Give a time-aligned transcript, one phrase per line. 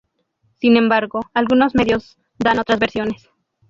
[0.59, 3.29] Sin embargo, algunos medios dan otras versiones.